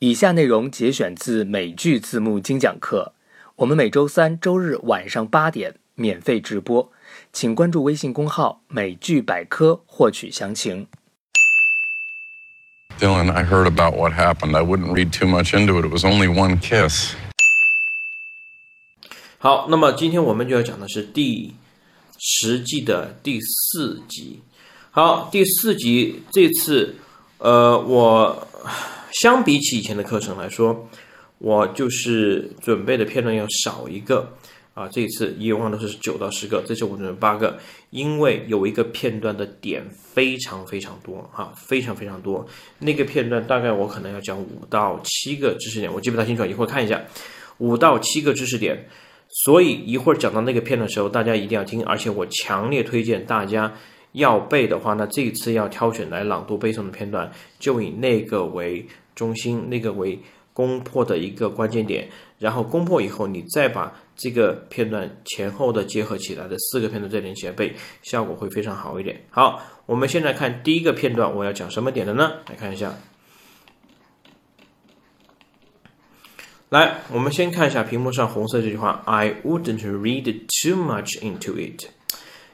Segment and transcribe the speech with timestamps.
[0.00, 3.14] 以下内容节选自美剧字幕精讲课，
[3.56, 6.92] 我们每周三、周日晚上八点免费直播，
[7.32, 10.86] 请关注微信公号“美剧百科”获取详情。
[12.98, 14.54] Dylan, I heard about what happened.
[14.54, 15.86] I wouldn't read too much into it.
[15.86, 17.14] It was only one kiss.
[19.38, 21.54] 好，那么今天我们就要讲的是第
[22.18, 24.42] 十季的第四集。
[24.90, 26.96] 好，第四集这次，
[27.38, 28.46] 呃，我
[29.20, 30.86] 相比起以前的课程来说，
[31.38, 34.30] 我就是准备的片段要少一个
[34.74, 34.86] 啊。
[34.88, 37.58] 这一次以往都是九到十个，这次我准备八个，
[37.88, 42.46] 因为有一个片段的点非常非常多哈、非常非常多。
[42.78, 47.02] 那个片段大概我可能要讲五到七个知识点，我记不太清楚，一会儿看一下，
[47.56, 48.86] 五到七个知识点。
[49.28, 53.72] 所以一会儿讲到那个片的时候，大家一定要听，而且我强烈推荐大家
[54.12, 58.86] 要背的话那，这一次要挑选来朗读背诵的片段，就以那个为
[59.16, 60.16] 中心，那个为
[60.52, 69.20] 攻破的一个关键点，然后攻破以后，你再把这个片段前后的结合起来的四个片段再连起来背，效果会非常好一点。
[69.30, 72.34] 好，我们现在看第一个片段，我要讲什么点的呢？
[72.48, 72.94] 来看一下。
[76.68, 81.86] 来，我们先看一下屏幕上红色这句话：“I wouldn't read too much into it。”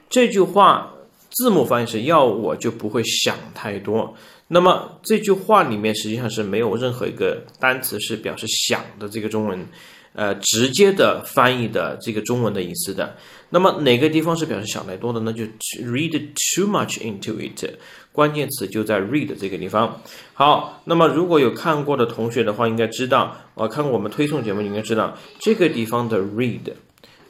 [0.07, 0.93] 这句话
[1.29, 4.15] 字幕翻译是要我就不会想太多。
[4.47, 9.65] 那么这句话里面实际上是没有任何一个单词是表示想的这个中文，
[10.13, 13.15] 呃，直接的翻译的这个中文的意思的。
[13.49, 15.31] 那么哪个地方是表示想太多的呢？
[15.31, 15.43] 就
[15.83, 17.63] read too much into it，
[18.11, 20.01] 关键词就在 read 这个地方。
[20.33, 26.73] 好，那么如果有看过的同学的话，应该知道，我、看过我们推送节目，你应该知道这个地方的 read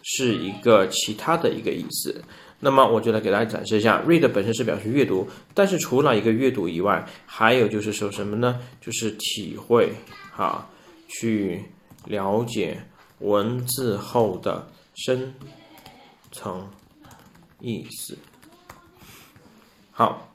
[0.01, 2.23] 是一个其他的一个意思。
[2.63, 8.57] 那么我就来给大家展示一下，read 本身是表示阅读，但是除了一个阅读以外，还有就是说什么呢？
[8.79, 9.91] 就是体会，
[10.31, 10.69] 哈，
[11.09, 11.65] 去
[12.05, 12.81] 了解
[13.19, 15.33] 文字后的深
[16.31, 16.69] 层
[17.59, 18.17] 意思。
[19.91, 20.33] 好，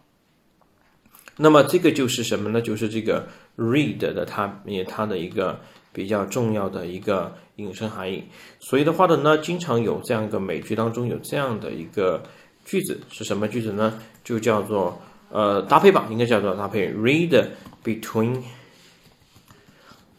[1.38, 2.60] 那么这个就是什么呢？
[2.60, 5.58] 就是这个 read 的它也它的一个
[5.98, 8.22] 比较重要的一个引申含义。
[8.60, 12.22] 所以的话的，呢经常有这样一个美剧当中有这样的一个
[12.64, 14.00] 句子是什么句子呢？
[14.22, 14.96] 就叫做
[15.28, 17.48] 呃搭配吧，应该叫做搭配 read
[17.82, 18.40] between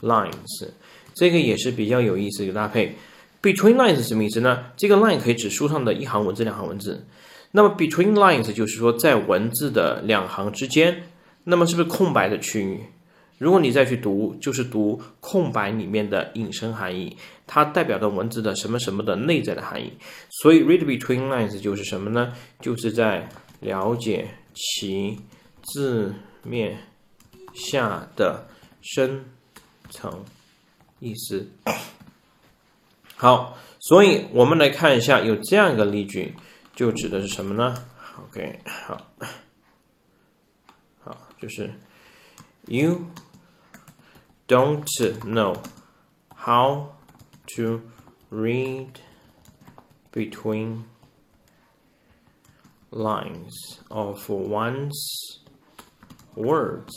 [0.01, 0.67] lines，
[1.13, 2.94] 这个也是比较有意思的一个搭配。
[3.41, 4.66] Between lines 是什么意思呢？
[4.75, 7.07] 这个 line 可以指书上的一行文字、两行文字。
[7.51, 11.03] 那么 between lines 就是说在文字的两行之间，
[11.46, 12.81] 那么是不是空白的区域？
[13.40, 17.18] 如果你再去读，就是读空白里面的引申含义，
[17.48, 19.92] 它代表的文字的什么什么的内在的含义。
[20.30, 22.34] 所以 read between lines 就是什么呢？
[22.60, 23.28] 就是在
[23.62, 25.18] 了解其
[25.64, 26.14] 字
[26.44, 26.78] 面
[27.54, 28.46] 下的
[28.82, 29.26] 深
[29.90, 30.26] 层
[31.00, 31.50] 意思。
[33.16, 36.34] 好，所以我们来看一下，有这样一个例句，
[36.76, 37.74] 就指的是什么呢
[38.22, 39.02] ？OK，好，
[41.00, 41.74] 好，就是
[42.68, 43.06] You
[44.50, 44.84] don't
[45.24, 45.56] know
[46.36, 46.88] how
[47.56, 47.82] to
[48.30, 48.90] read
[50.12, 50.86] between
[52.90, 53.54] lines
[53.90, 54.96] of one's
[56.36, 56.90] words。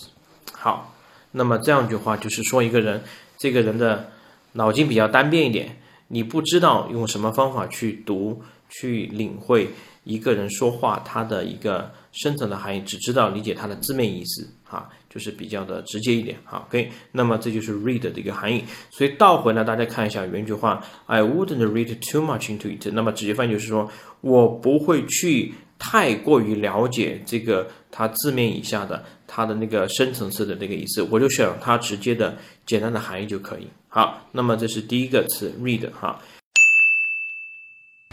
[0.55, 0.95] 好，
[1.31, 3.05] 那么这样一句话就是说，一个人，
[3.37, 4.11] 这个人的
[4.53, 5.77] 脑筋比较单边一点，
[6.09, 9.69] 你不知道用什么方法去读、去领会
[10.05, 16.91] 一个人说话他的一个深层的含义，只知道理解它的字面意思，啊，就是比较的直接一点，好，OK。
[17.13, 18.65] 那么这就是 read 的一个含义。
[18.91, 22.91] 所以倒回来，大家看一下原句话，I wouldn't read too much into it。
[22.93, 23.91] 那么直接翻译就是说
[24.23, 32.35] 我不会去太过于了解这个它字面以下的它的那个深层次的那个意思，我就想它直接的
[32.65, 33.67] 简单的含义就可以。
[33.89, 36.19] 好，那么这是第一个词 read 哈。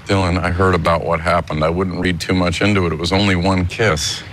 [0.07, 1.63] Dylan, I heard about what happened.
[1.63, 2.93] I wouldn't read too much into it.
[2.93, 4.23] It was only one kiss.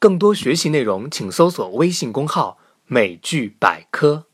[0.00, 2.56] 更多学习内容，请搜索微信公号
[2.88, 4.24] “美剧百科”。